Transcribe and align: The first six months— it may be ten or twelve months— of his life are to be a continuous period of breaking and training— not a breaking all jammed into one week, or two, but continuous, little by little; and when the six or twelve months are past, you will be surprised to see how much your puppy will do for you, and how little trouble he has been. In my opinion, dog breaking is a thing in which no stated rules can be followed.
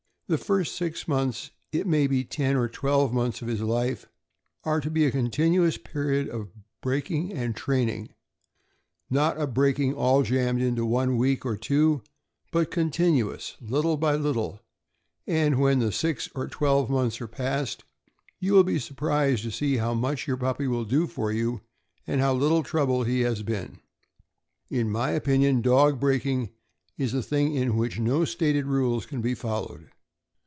The 0.27 0.37
first 0.37 0.77
six 0.77 1.09
months— 1.09 1.51
it 1.73 1.85
may 1.85 2.07
be 2.07 2.23
ten 2.23 2.55
or 2.55 2.69
twelve 2.69 3.11
months— 3.11 3.41
of 3.41 3.49
his 3.49 3.59
life 3.59 4.05
are 4.63 4.79
to 4.79 4.89
be 4.89 5.05
a 5.05 5.11
continuous 5.11 5.77
period 5.77 6.29
of 6.29 6.47
breaking 6.79 7.33
and 7.33 7.53
training— 7.53 8.13
not 9.09 9.41
a 9.41 9.45
breaking 9.45 9.93
all 9.93 10.23
jammed 10.23 10.61
into 10.61 10.85
one 10.85 11.17
week, 11.17 11.45
or 11.45 11.57
two, 11.57 12.01
but 12.49 12.71
continuous, 12.71 13.57
little 13.59 13.97
by 13.97 14.15
little; 14.15 14.61
and 15.27 15.59
when 15.59 15.79
the 15.79 15.91
six 15.91 16.29
or 16.33 16.47
twelve 16.47 16.89
months 16.89 17.19
are 17.19 17.27
past, 17.27 17.83
you 18.39 18.53
will 18.53 18.63
be 18.63 18.79
surprised 18.79 19.43
to 19.43 19.51
see 19.51 19.75
how 19.75 19.93
much 19.93 20.27
your 20.29 20.37
puppy 20.37 20.65
will 20.65 20.85
do 20.85 21.07
for 21.07 21.33
you, 21.33 21.59
and 22.07 22.21
how 22.21 22.33
little 22.33 22.63
trouble 22.63 23.03
he 23.03 23.19
has 23.19 23.43
been. 23.43 23.79
In 24.69 24.89
my 24.89 25.09
opinion, 25.09 25.61
dog 25.61 25.99
breaking 25.99 26.51
is 26.97 27.13
a 27.13 27.21
thing 27.21 27.53
in 27.53 27.75
which 27.75 27.99
no 27.99 28.23
stated 28.23 28.65
rules 28.65 29.05
can 29.05 29.19
be 29.21 29.35
followed. 29.35 29.89